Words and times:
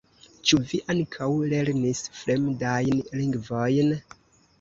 Ĉu 0.51 0.57
vi 0.69 0.77
ankaŭ 0.93 1.27
lernis 1.51 2.01
fremdajn 2.21 3.03
lingvojn? 3.21 3.93